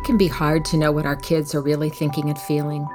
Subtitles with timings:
[0.00, 2.88] It can be hard to know what our kids are really thinking and feeling.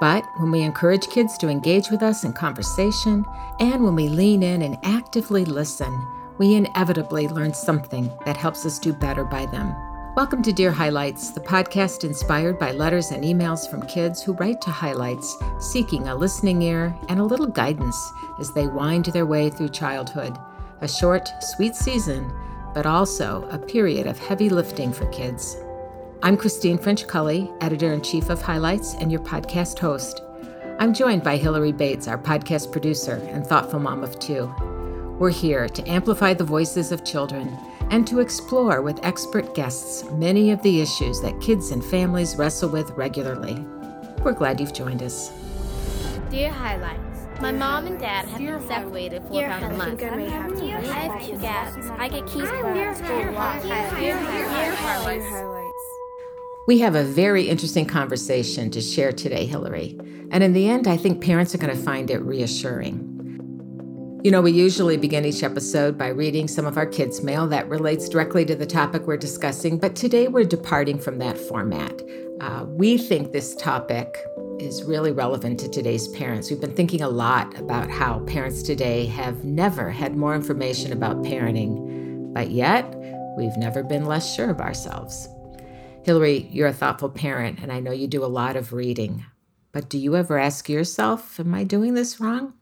[0.00, 3.24] But when we encourage kids to engage with us in conversation,
[3.58, 5.90] and when we lean in and actively listen,
[6.36, 9.74] we inevitably learn something that helps us do better by them.
[10.14, 14.60] Welcome to Dear Highlights, the podcast inspired by letters and emails from kids who write
[14.60, 19.48] to Highlights, seeking a listening ear and a little guidance as they wind their way
[19.48, 20.36] through childhood.
[20.82, 22.30] A short, sweet season,
[22.74, 25.56] but also a period of heavy lifting for kids.
[26.24, 30.22] I'm Christine French Cully, editor in chief of Highlights and your podcast host.
[30.78, 34.46] I'm joined by Hillary Bates, our podcast producer and thoughtful mom of two.
[35.18, 37.58] We're here to amplify the voices of children
[37.90, 42.68] and to explore with expert guests many of the issues that kids and families wrestle
[42.68, 43.54] with regularly.
[44.22, 45.32] We're glad you've joined us.
[46.30, 50.00] Dear Highlights, my mom and dad have been separated for about a month.
[50.00, 51.90] I have two cats.
[51.98, 53.18] I get keys from school.
[53.98, 55.51] Dear Highlights.
[56.68, 59.98] We have a very interesting conversation to share today, Hillary.
[60.30, 63.08] And in the end, I think parents are going to find it reassuring.
[64.22, 67.68] You know, we usually begin each episode by reading some of our kids' mail that
[67.68, 72.00] relates directly to the topic we're discussing, but today we're departing from that format.
[72.40, 74.16] Uh, we think this topic
[74.60, 76.48] is really relevant to today's parents.
[76.48, 81.24] We've been thinking a lot about how parents today have never had more information about
[81.24, 82.84] parenting, but yet
[83.36, 85.28] we've never been less sure of ourselves.
[86.04, 89.24] Hillary, you're a thoughtful parent, and I know you do a lot of reading.
[89.70, 92.54] But do you ever ask yourself, am I doing this wrong?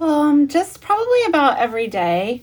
[0.00, 2.42] Um, just probably about every day.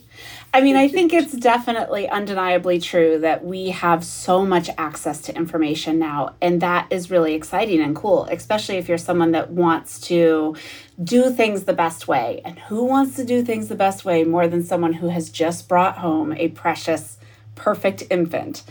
[0.54, 5.36] I mean, I think it's definitely undeniably true that we have so much access to
[5.36, 10.00] information now, and that is really exciting and cool, especially if you're someone that wants
[10.02, 10.56] to
[11.02, 12.40] do things the best way.
[12.44, 15.68] And who wants to do things the best way more than someone who has just
[15.68, 17.18] brought home a precious
[17.54, 18.62] perfect infant.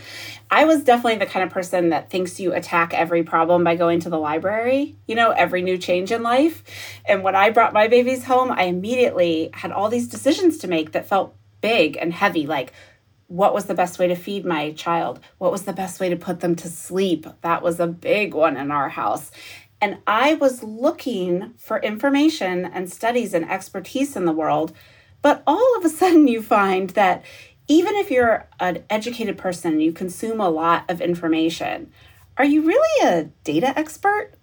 [0.50, 4.02] I was definitely the kind of person that thinks you attack every problem by going
[4.02, 6.64] to the library, you know, every new change in life.
[7.06, 10.92] And when I brought my babies home, I immediately had all these decisions to make
[10.92, 12.74] that felt big and heavy like
[13.32, 15.22] what was the best way to feed my child?
[15.38, 17.26] What was the best way to put them to sleep?
[17.44, 19.32] That was a big one in our house.
[19.80, 24.74] And I was looking for information and studies and expertise in the world.
[25.22, 27.24] But all of a sudden, you find that
[27.72, 31.90] even if you're an educated person, and you consume a lot of information.
[32.36, 34.34] Are you really a data expert?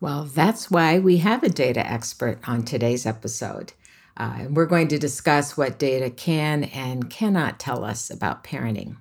[0.00, 3.74] Well, that's why we have a data expert on today's episode.
[4.16, 8.96] Uh, we're going to discuss what data can and cannot tell us about parenting.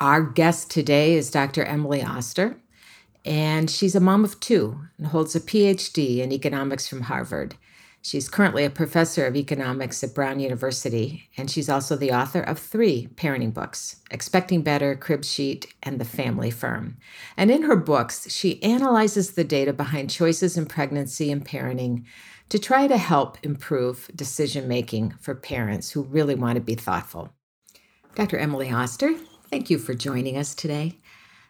[0.00, 1.62] Our guest today is Dr.
[1.62, 2.56] Emily Oster,
[3.24, 7.54] and she's a mom of two and holds a PhD in economics from Harvard.
[8.04, 12.58] She's currently a professor of economics at Brown University, and she's also the author of
[12.58, 16.98] three parenting books Expecting Better, Crib Sheet, and The Family Firm.
[17.34, 22.04] And in her books, she analyzes the data behind choices in pregnancy and parenting
[22.50, 27.30] to try to help improve decision making for parents who really want to be thoughtful.
[28.14, 28.36] Dr.
[28.36, 29.14] Emily Oster,
[29.48, 30.98] thank you for joining us today.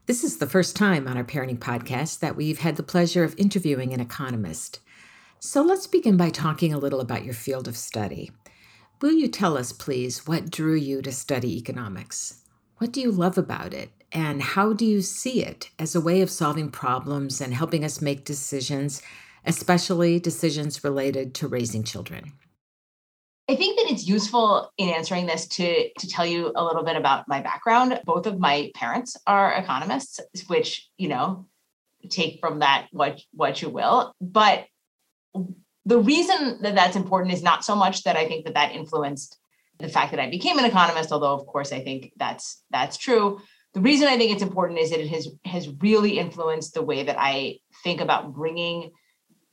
[0.07, 3.35] This is the first time on our parenting podcast that we've had the pleasure of
[3.37, 4.79] interviewing an economist.
[5.47, 8.31] So let's begin by talking a little about your field of study.
[9.03, 12.41] Will you tell us, please, what drew you to study economics?
[12.79, 13.91] What do you love about it?
[14.11, 18.01] And how do you see it as a way of solving problems and helping us
[18.01, 19.03] make decisions,
[19.45, 22.33] especially decisions related to raising children?
[23.47, 26.97] I think that it's useful in answering this to, to tell you a little bit
[26.97, 28.01] about my background.
[28.07, 31.47] Both of my parents are economists, which, you know,
[32.09, 34.15] take from that what what you will.
[34.23, 34.67] But
[35.87, 39.39] the reason that that's important is not so much that I think that that influenced
[39.79, 43.41] the fact that I became an economist, although of course I think that's that's true.
[43.75, 47.03] The reason I think it's important is that it has has really influenced the way
[47.03, 48.93] that I think about bringing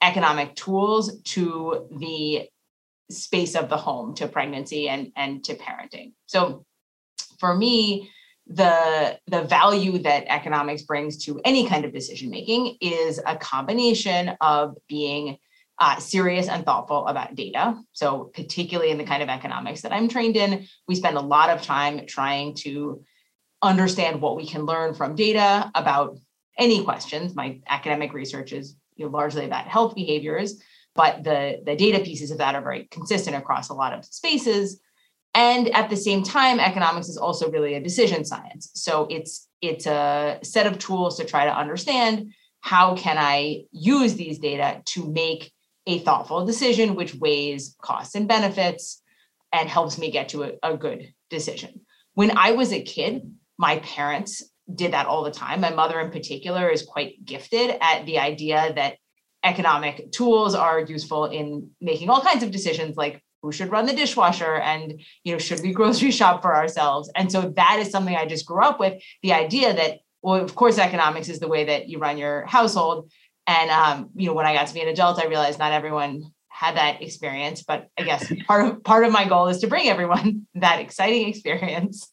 [0.02, 2.48] economic tools to the
[3.10, 6.14] space of the home, to pregnancy and and to parenting.
[6.28, 6.66] So
[7.40, 8.10] for me,
[8.48, 14.36] the the value that economics brings to any kind of decision making is a combination
[14.40, 15.38] of being
[15.82, 17.76] uh, serious and thoughtful about data.
[17.92, 21.50] So, particularly in the kind of economics that I'm trained in, we spend a lot
[21.50, 23.04] of time trying to
[23.64, 26.20] understand what we can learn from data about
[26.56, 27.34] any questions.
[27.34, 30.62] My academic research is you know, largely about health behaviors,
[30.94, 34.80] but the, the data pieces of that are very consistent across a lot of spaces.
[35.34, 38.70] And at the same time, economics is also really a decision science.
[38.76, 44.14] So it's it's a set of tools to try to understand how can I use
[44.14, 45.52] these data to make
[45.88, 49.02] a thoughtful decision which weighs costs and benefits
[49.54, 51.82] and helps me get to a, a good decision.
[52.14, 54.44] When I was a kid, my parents
[54.74, 55.62] did that all the time.
[55.62, 58.98] My mother, in particular, is quite gifted at the idea that
[59.44, 63.94] economic tools are useful in making all kinds of decisions like who should run the
[63.94, 68.16] dishwasher and you know should we grocery shop for ourselves and so that is something
[68.16, 71.66] i just grew up with the idea that well of course economics is the way
[71.66, 73.12] that you run your household
[73.48, 76.24] and um, you know when i got to be an adult i realized not everyone
[76.50, 79.88] had that experience but i guess part of part of my goal is to bring
[79.88, 82.12] everyone that exciting experience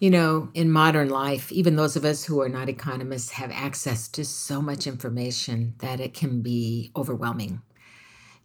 [0.00, 4.06] You know, in modern life, even those of us who are not economists have access
[4.10, 7.62] to so much information that it can be overwhelming.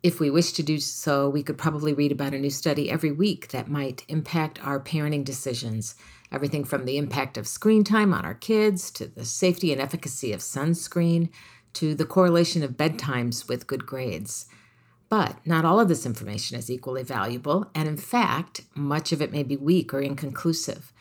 [0.02, 3.12] If we wish to do so, we could probably read about a new study every
[3.12, 5.94] week that might impact our parenting decisions.
[6.34, 10.34] Everything from the impact of screen time on our kids to the safety and efficacy
[10.34, 11.30] of sunscreen
[11.74, 14.48] to the correlation of bedtimes with good grades.
[15.10, 19.32] But not all of this information is equally valuable, and in fact, much of it
[19.32, 20.92] may be weak or inconclusive.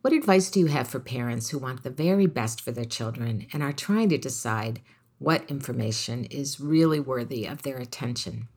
[0.00, 3.46] What advice do you have for parents who want the very best for their children
[3.52, 4.80] and are trying to decide
[5.18, 8.48] what information is really worthy of their attention?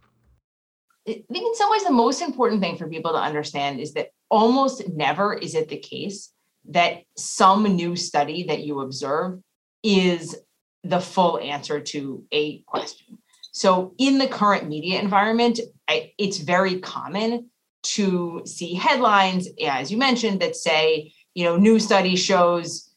[1.06, 4.12] I think in some ways the most important thing for people to understand is that
[4.34, 6.32] almost never is it the case
[6.70, 9.40] that some new study that you observe
[9.84, 10.36] is
[10.84, 13.20] the full answer to a question.
[13.52, 17.52] So in the current media environment, I, it's very common
[17.84, 22.90] to see headlines, as you mentioned, that say, you know, new study shows,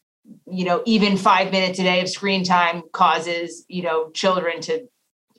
[0.50, 4.88] you know, even five minutes a day of screen time causes, you know, children to,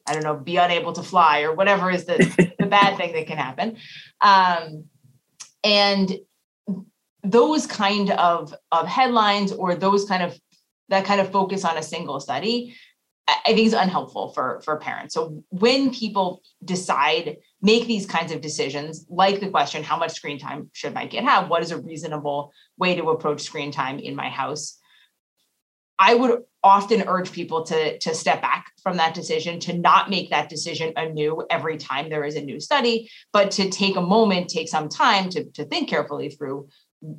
[0.06, 2.18] I don't know, be unable to fly or whatever is the,
[2.60, 3.78] the bad thing that can happen.
[4.22, 4.86] Um,
[5.68, 6.18] and
[7.24, 10.40] those kind of, of headlines or those kind of
[10.90, 12.74] that kind of focus on a single study
[13.28, 15.14] I think is unhelpful for for parents.
[15.14, 20.40] So when people decide make these kinds of decisions, like the question, how much screen
[20.40, 21.50] time should my kid have?
[21.50, 24.78] What is a reasonable way to approach screen time in my house?
[26.00, 30.30] I would often urge people to to step back from that decision, to not make
[30.30, 34.50] that decision anew every time there is a new study, but to take a moment,
[34.50, 36.70] take some time to, to think carefully through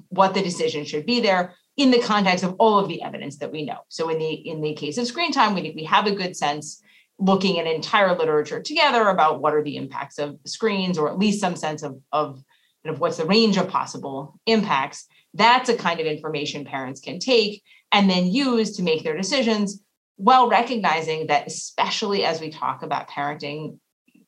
[0.09, 3.53] what the decision should be there in the context of all of the evidence that
[3.53, 3.79] we know.
[3.89, 6.83] So in the in the case of screen time, we we have a good sense
[7.21, 11.41] looking at entire literature together about what are the impacts of screens, or at least
[11.41, 12.43] some sense of of
[12.85, 15.07] of what's the range of possible impacts.
[15.35, 17.63] That's a kind of information parents can take
[17.93, 19.81] and then use to make their decisions
[20.19, 23.79] while recognizing that especially as we talk about parenting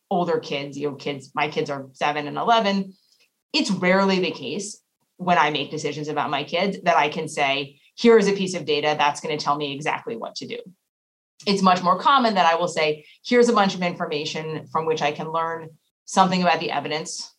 [0.08, 2.94] older kids, you know, kids, my kids are seven and 11,
[3.52, 4.80] it's rarely the case
[5.16, 8.54] when I make decisions about my kids that I can say, here is a piece
[8.54, 10.58] of data that's going to tell me exactly what to do.
[11.46, 15.02] It's much more common that I will say, here's a bunch of information from which
[15.02, 15.70] I can learn
[16.04, 17.34] something about the evidence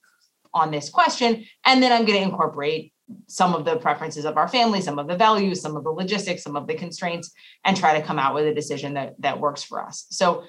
[0.54, 1.46] on this question.
[1.66, 2.91] And then I'm going to incorporate
[3.28, 6.44] some of the preferences of our family, some of the values, some of the logistics,
[6.44, 7.32] some of the constraints,
[7.66, 10.06] and try to come out with a decision that, that works for us.
[10.10, 10.44] So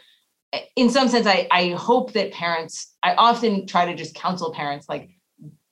[0.77, 4.89] in some sense, I, I hope that parents, I often try to just counsel parents
[4.89, 5.11] like,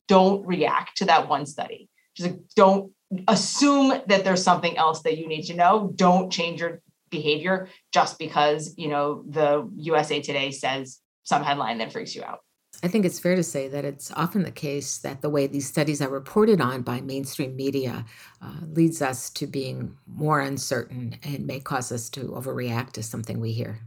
[0.08, 1.88] don't react to that one study.
[2.16, 2.92] Just like, don't
[3.28, 5.92] assume that there's something else that you need to know.
[5.94, 11.92] Don't change your behavior just because, you know, the USA Today says some headline that
[11.92, 12.40] freaks you out.
[12.82, 15.68] I think it's fair to say that it's often the case that the way these
[15.68, 18.06] studies are reported on by mainstream media
[18.40, 23.38] uh, leads us to being more uncertain and may cause us to overreact to something
[23.38, 23.80] we hear.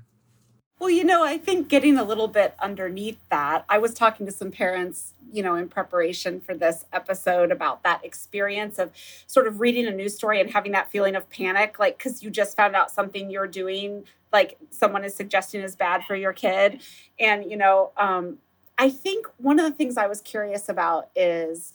[0.80, 4.32] Well, you know, I think getting a little bit underneath that, I was talking to
[4.32, 8.92] some parents, you know, in preparation for this episode about that experience of
[9.26, 12.30] sort of reading a news story and having that feeling of panic, like, because you
[12.30, 16.82] just found out something you're doing, like someone is suggesting is bad for your kid.
[17.18, 18.40] And, you know, um,
[18.84, 21.74] I think one of the things I was curious about is,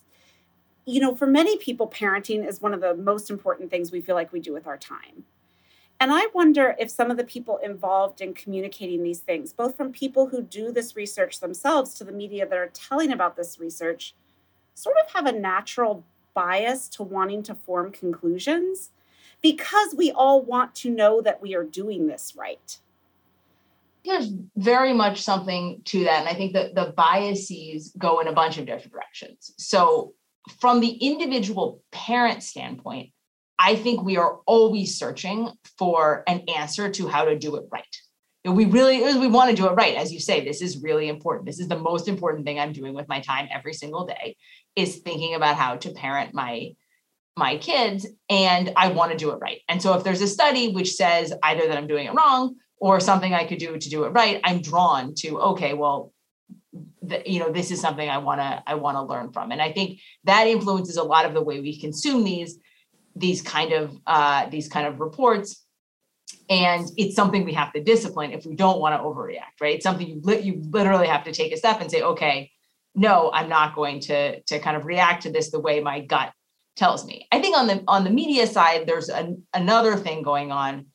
[0.84, 4.14] you know, for many people, parenting is one of the most important things we feel
[4.14, 5.24] like we do with our time
[6.00, 9.90] and I wonder if some of the people involved in communicating these things, both from
[9.90, 14.14] people who do this research themselves to the media that are telling about this research,
[14.74, 18.90] sort of have a natural bias to wanting to form conclusions
[19.42, 22.78] because we all want to know that we are doing this right.
[24.08, 26.20] There's very much something to that.
[26.20, 29.52] And I think that the biases go in a bunch of different directions.
[29.58, 30.14] So,
[30.60, 33.12] from the individual parent standpoint,
[33.58, 37.84] I think we are always searching for an answer to how to do it right.
[38.44, 39.96] We really we want to do it right.
[39.96, 41.44] As you say, this is really important.
[41.44, 44.36] This is the most important thing I'm doing with my time every single day
[44.76, 46.70] is thinking about how to parent my
[47.36, 49.60] my kids and I want to do it right.
[49.68, 53.00] And so if there's a study which says either that I'm doing it wrong or
[53.00, 56.12] something I could do to do it right, I'm drawn to okay, well,
[57.02, 59.52] the, you know, this is something I want to I want to learn from.
[59.52, 62.58] And I think that influences a lot of the way we consume these
[63.16, 65.64] these kind of uh, these kind of reports.
[66.50, 69.76] And it's something we have to discipline if we don't want to overreact right?
[69.76, 72.50] It's something you, li- you literally have to take a step and say okay
[72.94, 76.32] no i'm not going to to kind of react to this the way my gut
[76.78, 77.26] tells me.
[77.30, 80.86] I think on the on the media side there's an, another thing going on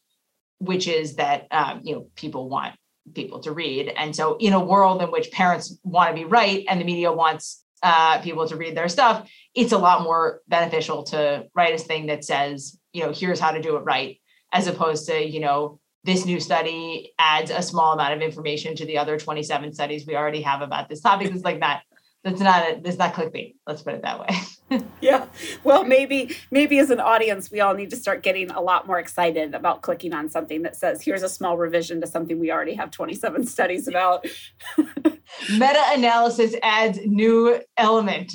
[0.65, 2.75] which is that um, you know people want
[3.13, 6.65] people to read and so in a world in which parents want to be right
[6.69, 11.03] and the media wants uh, people to read their stuff it's a lot more beneficial
[11.03, 14.19] to write a thing that says you know here's how to do it right
[14.53, 18.85] as opposed to, you know, this new study adds a small amount of information to
[18.85, 21.31] the other 27 studies we already have about this topic.
[21.31, 21.81] It's like that.
[22.23, 23.55] That's not a, that's not clickbait.
[23.67, 24.27] Let's put it that way.
[25.01, 25.25] yeah.
[25.63, 28.99] Well, maybe maybe as an audience, we all need to start getting a lot more
[28.99, 32.73] excited about clicking on something that says, "Here's a small revision to something we already
[32.75, 34.25] have 27 studies about."
[34.77, 38.33] Meta analysis adds new element.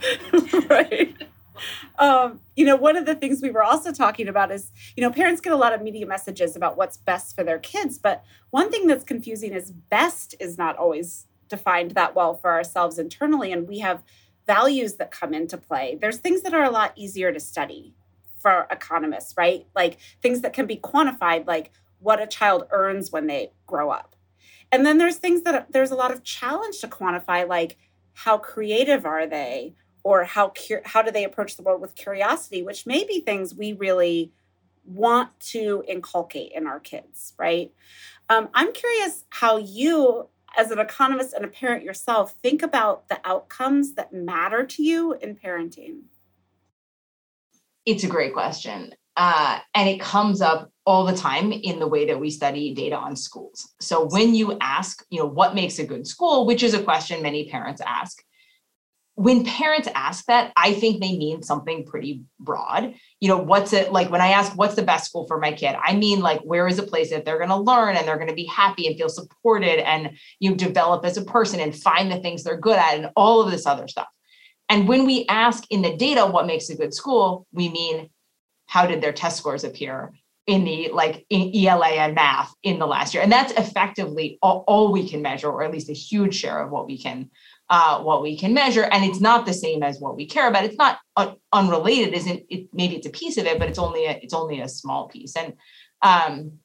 [0.68, 1.14] right
[1.98, 5.10] um, you know, one of the things we were also talking about is, you know,
[5.10, 7.98] parents get a lot of media messages about what's best for their kids.
[7.98, 12.98] But one thing that's confusing is best is not always defined that well for ourselves
[12.98, 13.52] internally.
[13.52, 14.02] And we have
[14.46, 15.98] values that come into play.
[16.00, 17.94] There's things that are a lot easier to study
[18.38, 19.66] for economists, right?
[19.74, 21.70] Like things that can be quantified, like
[22.00, 24.16] what a child earns when they grow up.
[24.72, 27.76] And then there's things that there's a lot of challenge to quantify, like
[28.14, 29.74] how creative are they?
[30.04, 30.52] or how
[30.84, 34.32] how do they approach the world with curiosity which may be things we really
[34.84, 37.72] want to inculcate in our kids right
[38.28, 43.20] um, i'm curious how you as an economist and a parent yourself think about the
[43.24, 46.02] outcomes that matter to you in parenting.
[47.84, 52.06] It's a great question uh, and it comes up all the time in the way
[52.06, 53.72] that we study data on schools.
[53.80, 57.22] So when you ask you know what makes a good school which is a question
[57.22, 58.22] many parents ask
[59.14, 62.94] when parents ask that, I think they mean something pretty broad.
[63.20, 65.76] You know, what's it like when I ask, what's the best school for my kid?
[65.82, 68.28] I mean, like, where is a place that they're going to learn and they're going
[68.28, 72.20] to be happy and feel supported and you develop as a person and find the
[72.20, 74.08] things they're good at and all of this other stuff.
[74.68, 78.08] And when we ask in the data what makes a good school, we mean
[78.66, 80.12] how did their test scores appear
[80.46, 83.22] in the like in ELA and math in the last year?
[83.22, 86.70] And that's effectively all, all we can measure, or at least a huge share of
[86.70, 87.30] what we can
[87.70, 90.64] uh, what we can measure and it's not the same as what we care about.
[90.64, 94.06] It's not un- unrelated isn't it maybe it's a piece of it but it's only
[94.06, 95.36] a it's only a small piece.
[95.36, 95.54] And
[96.02, 96.58] um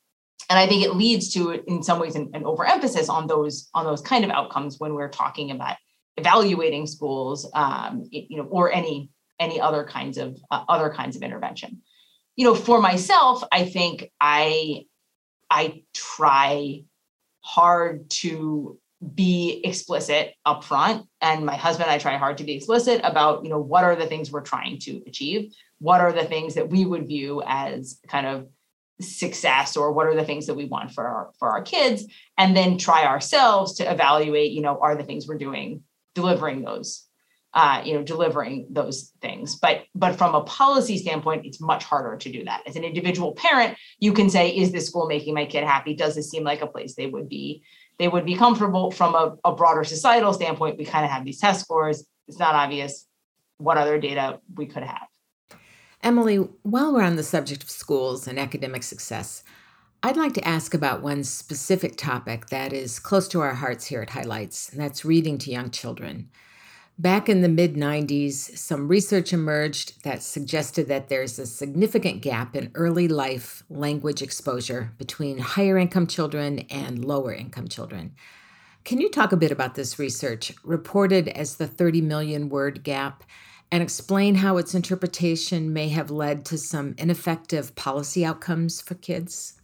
[0.50, 3.86] and i think it leads to in some ways an, an overemphasis on those on
[3.86, 5.78] those kind of outcomes when we're talking about
[6.18, 11.22] evaluating schools um you know or any any other kinds of uh, other kinds of
[11.22, 11.82] intervention.
[12.36, 14.86] You know for myself i think i
[15.50, 16.84] i try
[17.42, 18.80] hard to
[19.14, 21.06] be explicit upfront.
[21.22, 23.96] And my husband and i try hard to be explicit about you know what are
[23.96, 25.54] the things we're trying to achieve?
[25.80, 28.48] What are the things that we would view as kind of
[29.00, 32.06] success or what are the things that we want for our for our kids?
[32.38, 35.84] And then try ourselves to evaluate you know are the things we're doing
[36.16, 37.04] delivering those
[37.54, 39.58] uh, you know delivering those things.
[39.58, 42.64] But but from a policy standpoint it's much harder to do that.
[42.66, 45.94] As an individual parent you can say is this school making my kid happy?
[45.94, 47.64] Does this seem like a place they would be
[48.00, 50.78] they would be comfortable from a, a broader societal standpoint.
[50.78, 52.06] We kind of have these test scores.
[52.28, 53.08] It's not obvious
[53.58, 55.08] what other data we could have.
[56.04, 59.44] Emily, while we're on the subject of schools and academic success,
[60.04, 64.04] I'd like to ask about one specific topic that is close to our hearts here
[64.04, 66.30] at Highlights, and that's reading to young children.
[67.00, 72.56] Back in the mid 90s, some research emerged that suggested that there's a significant gap
[72.56, 78.16] in early life language exposure between higher income children and lower income children.
[78.84, 83.24] Can you talk a bit about this research, reported as the 30 million word gap,
[83.72, 89.62] and explain how its interpretation may have led to some ineffective policy outcomes for kids?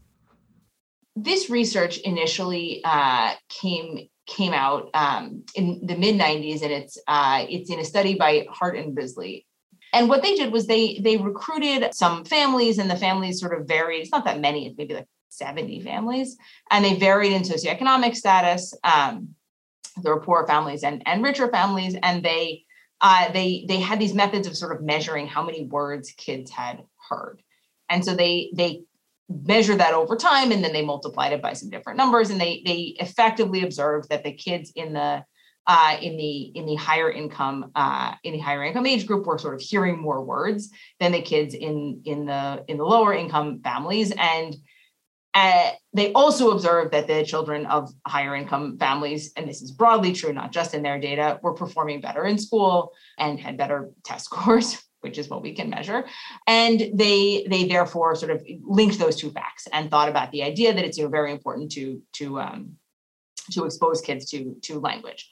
[1.15, 7.46] This research initially uh, came came out um, in the mid 90s and it's uh,
[7.50, 9.46] it's in a study by hart and Risley.
[9.92, 13.68] And what they did was they they recruited some families and the families sort of
[13.68, 16.38] varied it's not that many it's maybe like 70 families
[16.70, 19.30] and they varied in socioeconomic status um,
[20.01, 22.63] there were poor families and, and richer families and they
[23.03, 26.82] uh, they they had these methods of sort of measuring how many words kids had
[27.10, 27.44] heard.
[27.89, 28.84] And so they they
[29.30, 32.62] measure that over time and then they multiplied it by some different numbers and they
[32.65, 35.24] they effectively observed that the kids in the
[35.65, 39.38] uh, in the in the higher income uh, in the higher income age group were
[39.38, 43.62] sort of hearing more words than the kids in in the in the lower income
[43.63, 44.12] families.
[44.12, 44.56] And
[45.34, 50.13] uh, they also observed that the children of higher income families, and this is broadly
[50.13, 54.25] true, not just in their data, were performing better in school and had better test
[54.32, 56.05] scores which is what we can measure.
[56.48, 60.74] And they they therefore sort of linked those two facts and thought about the idea
[60.74, 62.77] that it's you know, very important to to um,
[63.51, 65.29] to expose kids to to language.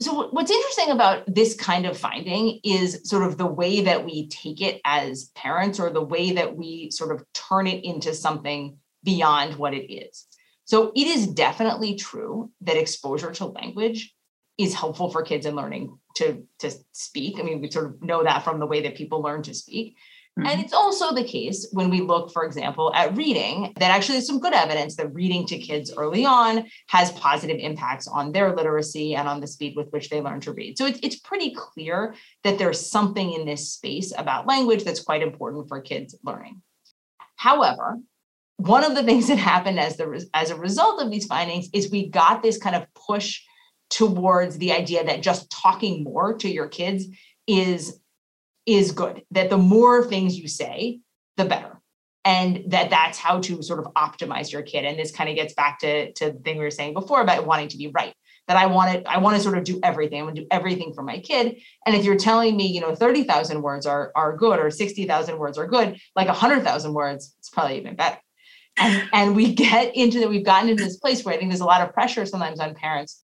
[0.00, 4.28] So what's interesting about this kind of finding is sort of the way that we
[4.28, 8.78] take it as parents or the way that we sort of turn it into something
[9.02, 10.26] beyond what it is.
[10.66, 14.14] So it is definitely true that exposure to language
[14.58, 17.38] is helpful for kids in learning to, to speak.
[17.38, 19.96] I mean, we sort of know that from the way that people learn to speak.
[20.38, 20.48] Mm-hmm.
[20.48, 24.26] And it's also the case when we look, for example, at reading, that actually there's
[24.26, 29.14] some good evidence that reading to kids early on has positive impacts on their literacy
[29.14, 30.78] and on the speed with which they learn to read.
[30.78, 35.22] So it's, it's pretty clear that there's something in this space about language that's quite
[35.22, 36.62] important for kids learning.
[37.36, 37.98] However,
[38.58, 41.90] one of the things that happened as the as a result of these findings is
[41.90, 43.40] we got this kind of push
[43.90, 47.06] towards the idea that just talking more to your kids
[47.46, 48.00] is
[48.66, 51.00] is good that the more things you say
[51.36, 51.80] the better
[52.24, 55.54] and that that's how to sort of optimize your kid and this kind of gets
[55.54, 58.14] back to to the thing we were saying before about wanting to be right
[58.46, 60.20] that I want to I want to sort of do everything.
[60.20, 61.60] I want to do everything for my kid.
[61.84, 65.58] And if you're telling me, you know, 30,000 words are are good or 60,000 words
[65.58, 68.18] are good, like 100,000 words, it's probably even better
[68.78, 71.60] and, and we get into that we've gotten into this place where i think there's
[71.60, 73.24] a lot of pressure sometimes on parents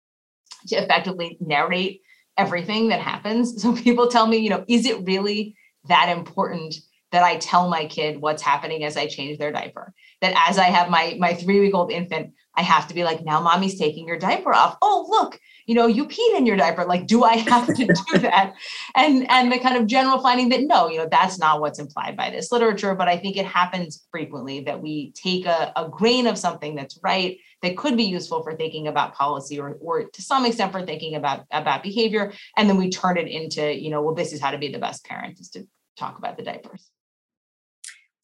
[0.68, 2.02] to effectively narrate
[2.38, 5.56] everything that happens so people tell me you know is it really
[5.88, 6.76] that important
[7.12, 10.66] that i tell my kid what's happening as i change their diaper that as i
[10.66, 14.08] have my my three week old infant i have to be like now mommy's taking
[14.08, 16.86] your diaper off oh look you know, you peed in your diaper.
[16.86, 18.54] Like, do I have to do that?
[18.96, 22.16] And and the kind of general finding that no, you know, that's not what's implied
[22.16, 22.96] by this literature.
[22.96, 26.98] But I think it happens frequently that we take a, a grain of something that's
[27.04, 30.86] right that could be useful for thinking about policy or or to some extent for
[30.86, 34.42] thinking about about behavior, and then we turn it into, you know, well, this is
[34.42, 36.90] how to be the best parent is to talk about the diapers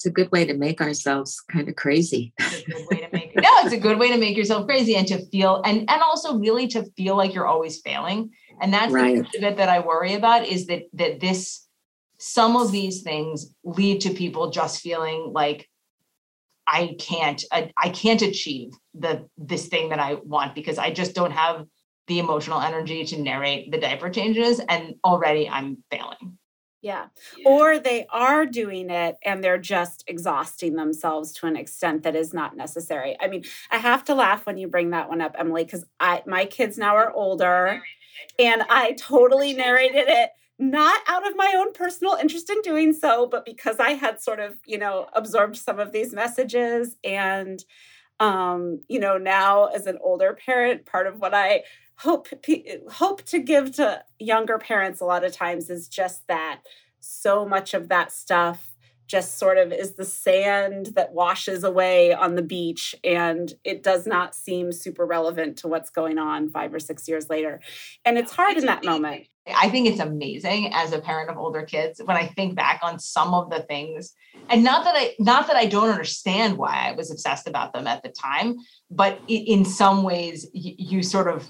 [0.04, 2.34] it's a good way to make ourselves kind of crazy.
[2.38, 4.98] It's a good way to make no, it's a good way to make yourself crazy
[4.98, 8.32] and to feel and and also really to feel like you're always failing.
[8.62, 9.26] And that's right.
[9.32, 11.66] the bit that I worry about is that that this
[12.20, 15.70] some of these things lead to people just feeling like
[16.68, 21.14] I can't I, I can't achieve the this thing that I want because I just
[21.14, 21.66] don't have
[22.08, 26.38] the emotional energy to narrate the diaper changes and already I'm failing.
[26.82, 27.06] Yeah.
[27.46, 32.34] Or they are doing it and they're just exhausting themselves to an extent that is
[32.34, 33.16] not necessary.
[33.22, 36.24] I mean, I have to laugh when you bring that one up, Emily, because I
[36.28, 37.82] my kids now are older
[38.38, 43.28] and I totally narrated it not out of my own personal interest in doing so,
[43.28, 47.64] but because I had sort of, you know, absorbed some of these messages and
[48.20, 51.64] um, you know, now as an older parent, part of what I
[51.98, 52.28] hope
[52.92, 56.62] hope to give to younger parents a lot of times is just that
[57.00, 58.73] so much of that stuff
[59.08, 64.08] just sort of is the sand that washes away on the beach and it does
[64.08, 67.60] not seem super relevant to what's going on 5 or 6 years later.
[68.06, 69.28] And it's hard in that moment.
[69.54, 72.98] I think it's amazing as a parent of older kids when I think back on
[72.98, 74.14] some of the things
[74.50, 77.86] and not that I not that I don't understand why I was obsessed about them
[77.86, 78.56] at the time
[78.90, 81.46] but in some ways you sort of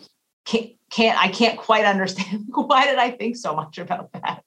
[0.45, 4.43] can't, can't I can't quite understand why did I think so much about that.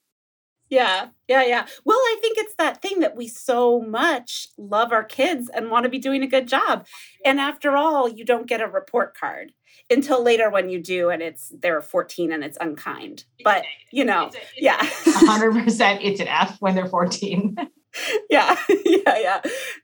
[0.69, 1.67] Yeah, yeah, yeah.
[1.85, 5.85] Well, I think it's that thing that we so much love our kids and want
[5.85, 6.87] to be doing a good job.
[7.25, 9.53] And after all, you don't get a report card
[9.91, 13.25] until later when you do and it's they're 14 and it's unkind.
[13.45, 14.79] But, you know, a, yeah.
[14.81, 17.57] 100% it's an F when they're 14.
[18.31, 18.57] yeah.
[18.85, 19.41] Yeah, yeah.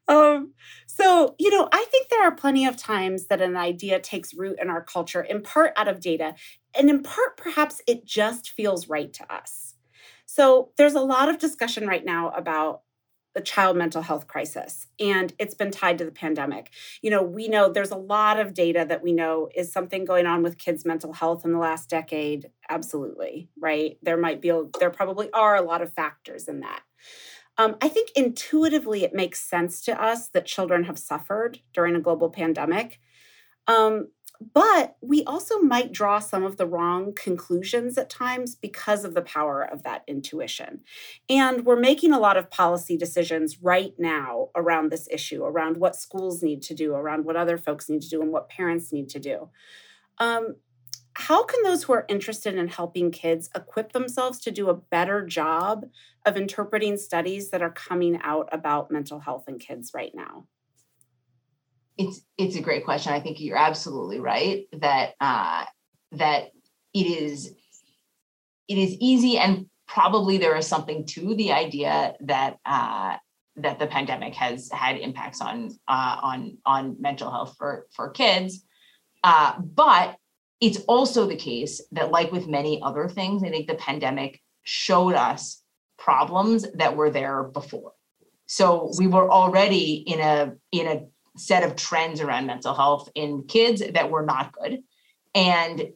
[0.08, 0.52] Um
[0.86, 4.58] so, you know, I think there are plenty of times that an idea takes root
[4.60, 6.34] in our culture, in part out of data,
[6.76, 9.71] and in part, perhaps it just feels right to us.
[10.34, 12.80] So, there's a lot of discussion right now about
[13.34, 16.70] the child mental health crisis, and it's been tied to the pandemic.
[17.02, 20.24] You know, we know there's a lot of data that we know is something going
[20.24, 22.48] on with kids' mental health in the last decade.
[22.70, 23.98] Absolutely, right?
[24.00, 26.80] There might be, a, there probably are a lot of factors in that.
[27.58, 32.00] Um, I think intuitively it makes sense to us that children have suffered during a
[32.00, 33.00] global pandemic.
[33.66, 34.08] Um,
[34.54, 39.22] but we also might draw some of the wrong conclusions at times because of the
[39.22, 40.80] power of that intuition.
[41.28, 45.96] And we're making a lot of policy decisions right now around this issue, around what
[45.96, 49.08] schools need to do, around what other folks need to do, and what parents need
[49.10, 49.50] to do.
[50.18, 50.56] Um,
[51.14, 55.26] how can those who are interested in helping kids equip themselves to do a better
[55.26, 55.84] job
[56.24, 60.46] of interpreting studies that are coming out about mental health in kids right now?
[61.98, 63.12] It's it's a great question.
[63.12, 65.64] I think you're absolutely right that uh,
[66.12, 66.50] that
[66.94, 67.54] it is
[68.68, 73.16] it is easy and probably there is something to the idea that uh,
[73.56, 78.64] that the pandemic has had impacts on uh, on on mental health for for kids.
[79.22, 80.16] Uh, but
[80.60, 85.14] it's also the case that, like with many other things, I think the pandemic showed
[85.14, 85.62] us
[85.98, 87.92] problems that were there before.
[88.46, 93.44] So we were already in a in a set of trends around mental health in
[93.44, 94.82] kids that were not good,
[95.34, 95.88] and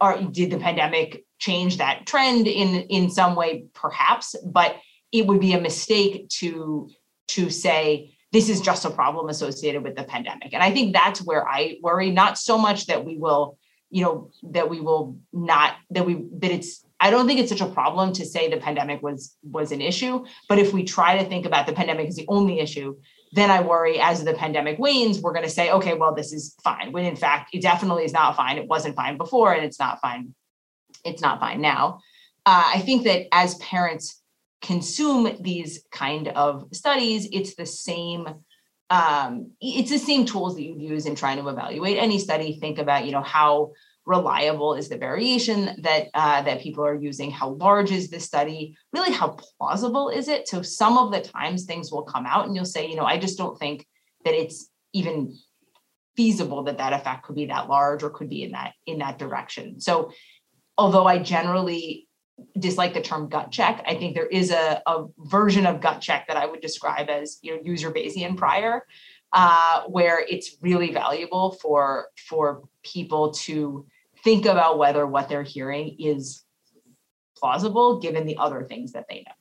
[0.00, 3.64] are, did the pandemic change that trend in in some way?
[3.74, 4.76] Perhaps, but
[5.12, 6.88] it would be a mistake to
[7.28, 10.52] to say this is just a problem associated with the pandemic.
[10.52, 13.58] And I think that's where I worry, not so much that we will,
[13.90, 17.62] you know, that we will not, that we, that it's, I don't think it's such
[17.62, 20.24] a problem to say the pandemic was was an issue.
[20.48, 22.96] But if we try to think about the pandemic as the only issue,
[23.32, 26.54] then I worry as the pandemic wanes, we're going to say, okay, well, this is
[26.62, 26.92] fine.
[26.92, 28.58] When in fact, it definitely is not fine.
[28.58, 30.34] It wasn't fine before, and it's not fine.
[31.04, 32.00] It's not fine now.
[32.46, 34.22] Uh, I think that as parents,
[34.60, 38.28] consume these kind of studies, it's the same
[38.90, 42.58] um, it's the same tools that you use in trying to evaluate any study.
[42.58, 43.72] Think about, you know, how
[44.08, 47.30] reliable is the variation that uh, that people are using?
[47.30, 48.74] How large is the study?
[48.92, 50.48] Really, how plausible is it?
[50.48, 53.18] So some of the times things will come out, and you'll say, you know, I
[53.18, 53.86] just don't think
[54.24, 55.36] that it's even
[56.16, 59.18] feasible that that effect could be that large or could be in that in that
[59.18, 59.78] direction.
[59.78, 60.10] So
[60.78, 62.08] although I generally
[62.58, 63.82] dislike the term gut check.
[63.84, 67.38] I think there is a, a version of gut check that I would describe as
[67.42, 68.84] you know user Bayesian prior,
[69.32, 73.86] uh, where it's really valuable for for people to
[74.24, 76.44] think about whether what they're hearing is
[77.36, 79.32] plausible given the other things that they know.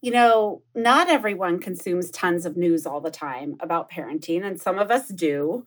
[0.00, 4.78] You know, not everyone consumes tons of news all the time about parenting, and some
[4.78, 5.64] of us do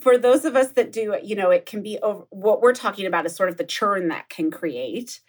[0.00, 3.06] for those of us that do, you know, it can be over, what we're talking
[3.06, 5.20] about is sort of the churn that can create.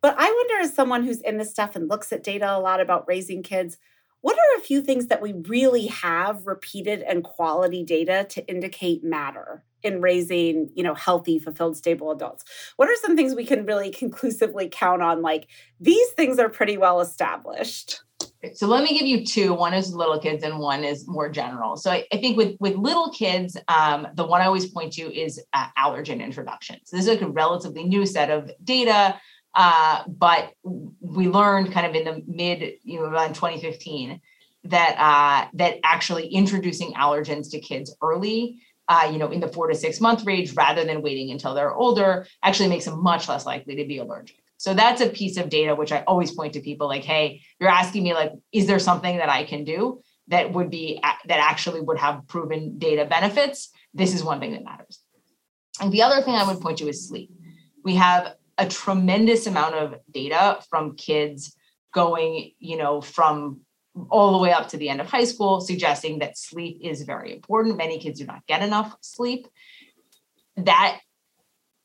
[0.00, 2.80] But I wonder, as someone who's in this stuff and looks at data a lot
[2.80, 3.76] about raising kids,
[4.20, 9.04] what are a few things that we really have repeated and quality data to indicate
[9.04, 12.44] matter in raising, you know, healthy, fulfilled, stable adults?
[12.76, 15.22] What are some things we can really conclusively count on?
[15.22, 15.48] Like
[15.80, 18.00] these things are pretty well established.
[18.54, 19.52] So let me give you two.
[19.52, 21.76] One is little kids and one is more general.
[21.76, 25.02] So I, I think with, with little kids, um, the one I always point to
[25.02, 26.78] is uh, allergen introduction.
[26.84, 29.18] So this is like a relatively new set of data,
[29.54, 30.52] uh, but
[31.00, 34.20] we learned kind of in the mid, you know, around 2015
[34.64, 39.68] that uh, that actually introducing allergens to kids early uh, you know, in the four
[39.68, 43.46] to six month range rather than waiting until they're older actually makes them much less
[43.46, 44.36] likely to be allergic.
[44.58, 47.68] So that's a piece of data which I always point to people like, hey, you're
[47.68, 51.80] asking me like, is there something that I can do that would be that actually
[51.80, 53.70] would have proven data benefits?
[53.92, 55.00] This is one thing that matters.
[55.80, 57.30] And the other thing I would point to is sleep.
[57.84, 61.54] We have a tremendous amount of data from kids
[61.92, 63.60] going, you know, from
[64.10, 67.32] all the way up to the end of high school, suggesting that sleep is very
[67.32, 67.76] important.
[67.76, 69.46] Many kids do not get enough sleep.
[70.56, 71.00] That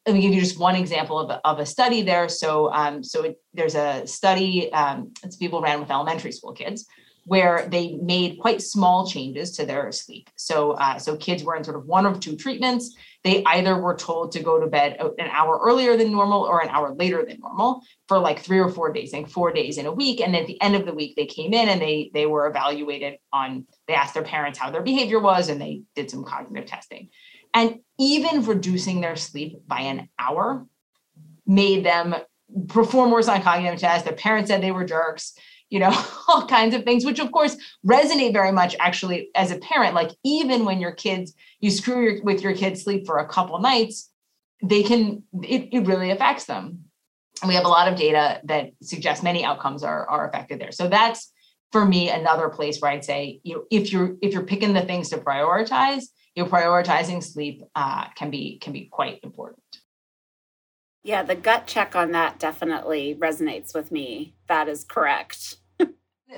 [0.06, 2.28] let me give you just one example of a, of a study there.
[2.28, 6.88] So, um, so it, there's a study um, that people ran with elementary school kids
[7.26, 10.30] where they made quite small changes to their sleep.
[10.36, 12.96] So, uh, so kids were in sort of one of two treatments.
[13.24, 16.70] They either were told to go to bed an hour earlier than normal or an
[16.70, 19.92] hour later than normal for like three or four days, like four days in a
[19.92, 20.20] week.
[20.20, 23.20] And at the end of the week, they came in and they they were evaluated
[23.32, 23.68] on.
[23.88, 27.10] They asked their parents how their behavior was, and they did some cognitive testing.
[27.54, 30.66] And even reducing their sleep by an hour
[31.46, 32.16] made them
[32.68, 34.08] perform worse on cognitive tests.
[34.08, 35.34] Their parents said they were jerks,
[35.72, 35.92] you know,
[36.28, 39.96] all kinds of things, which of course resonate very much actually as a parent.
[39.96, 43.58] Like even when your kids, you screw your, with your kids' sleep for a couple
[43.60, 44.12] nights,
[44.62, 46.86] they can, it, it really affects them.
[47.42, 50.72] And we have a lot of data that suggests many outcomes are, are affected there.
[50.72, 51.32] So that's
[51.72, 54.82] for me another place where I'd say, you know, if you're if you're picking the
[54.82, 56.04] things to prioritize,
[56.36, 59.64] you know, prioritizing sleep uh, can be can be quite important.
[61.04, 64.36] Yeah, the gut check on that definitely resonates with me.
[64.48, 65.56] That is correct.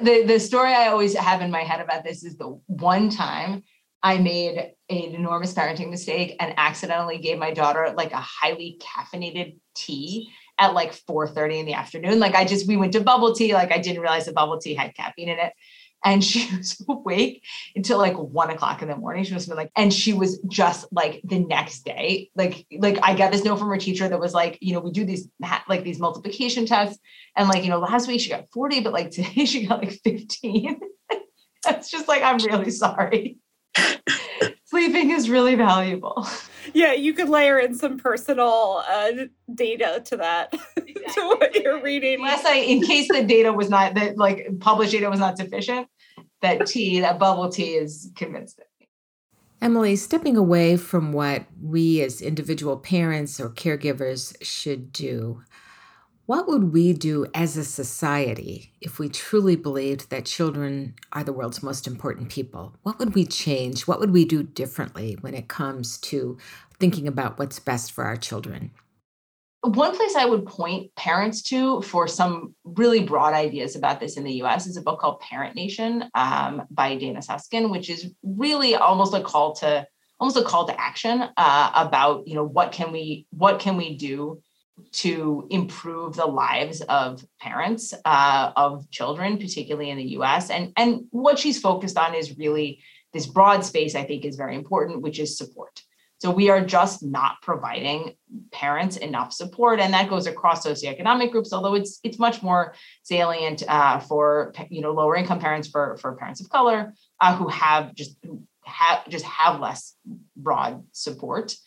[0.02, 3.64] The the story I always have in my head about this is the one time
[4.02, 9.58] I made an enormous parenting mistake and accidentally gave my daughter like a highly caffeinated
[9.76, 10.30] tea
[10.60, 12.20] at like 4:30 in the afternoon.
[12.20, 14.74] Like I just we went to bubble tea, like I didn't realize the bubble tea
[14.74, 15.54] had caffeine in it
[16.04, 17.44] and she was awake
[17.76, 19.24] until like one o'clock in the morning.
[19.24, 23.16] She was been like, and she was just like the next day, like, like I
[23.16, 25.28] got this note from her teacher that was like, you know, we do these
[25.68, 27.00] like these multiplication tests,
[27.36, 30.00] and like, you know, last week she got 40, but like today she got like
[30.04, 30.80] 15.
[31.64, 33.38] That's just like, I'm really sorry.
[34.66, 36.28] sleeping is really valuable.
[36.74, 39.12] Yeah, you could layer in some personal uh,
[39.54, 41.14] data to that, exactly.
[41.14, 42.16] to what you're reading.
[42.20, 45.88] Unless I, in case the data was not that like published data was not sufficient,
[46.44, 48.88] that tea, that bubble tea, is convinced it.
[49.62, 55.42] Emily, stepping away from what we as individual parents or caregivers should do,
[56.26, 61.34] what would we do as a society if we truly believed that children are the
[61.34, 62.76] world's most important people?
[62.84, 63.88] What would we change?
[63.88, 66.38] What would we do differently when it comes to
[66.80, 68.72] thinking about what's best for our children?
[69.64, 74.26] One place I would point parents to for some really broad ideas about this in
[74.26, 78.76] the US is a book called Parent Nation um, by Dana Susskind, which is really
[78.76, 79.88] almost a call to
[80.20, 83.98] almost a call to action uh, about you know what can we what can we
[83.98, 84.42] do
[84.92, 90.50] to improve the lives of parents uh, of children, particularly in the U.S.
[90.50, 93.96] And and what she's focused on is really this broad space.
[93.96, 95.82] I think is very important, which is support.
[96.24, 98.16] So we are just not providing
[98.54, 101.52] parents enough support, and that goes across socioeconomic groups.
[101.52, 106.16] Although it's it's much more salient uh, for you know lower income parents, for for
[106.16, 108.16] parents of color uh, who have just
[108.64, 109.98] have just have less
[110.38, 111.58] broad support.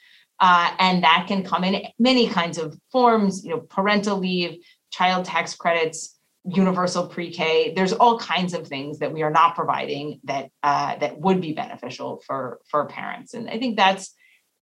[0.40, 5.26] Uh, and that can come in many kinds of forms, you know, parental leave, child
[5.26, 7.74] tax credits, universal pre-K.
[7.76, 11.52] There's all kinds of things that we are not providing that uh, that would be
[11.52, 13.34] beneficial for for parents.
[13.34, 14.15] And I think that's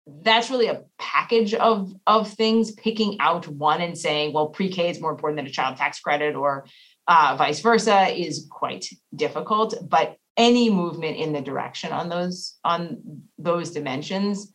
[0.06, 2.72] that's really a package of of things.
[2.72, 6.34] Picking out one and saying, well, pre-K is more important than a child tax credit,
[6.34, 6.66] or
[7.08, 9.74] uh, vice versa, is quite difficult.
[9.88, 14.52] But any movement in the direction on those on those dimensions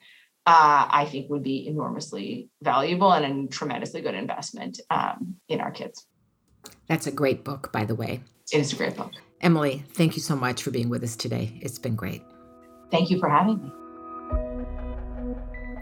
[0.47, 5.71] uh, I think would be enormously valuable and a tremendously good investment um, in our
[5.71, 6.07] kids.
[6.87, 8.21] That's a great book, by the way.
[8.53, 9.11] It is a great book.
[9.41, 11.59] Emily, thank you so much for being with us today.
[11.61, 12.23] It's been great.
[12.91, 13.71] Thank you for having me.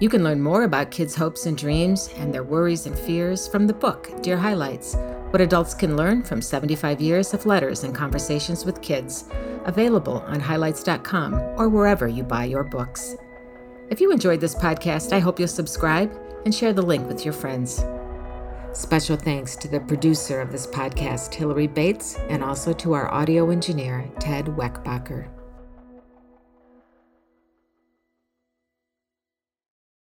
[0.01, 3.65] You can learn more about kids' hopes and dreams and their worries and fears from
[3.65, 4.95] the book, Dear Highlights
[5.29, 9.23] What Adults Can Learn from 75 Years of Letters and Conversations with Kids,
[9.63, 13.15] available on highlights.com or wherever you buy your books.
[13.89, 16.12] If you enjoyed this podcast, I hope you'll subscribe
[16.43, 17.86] and share the link with your friends.
[18.73, 23.49] Special thanks to the producer of this podcast, Hillary Bates, and also to our audio
[23.49, 25.35] engineer, Ted Weckbacher.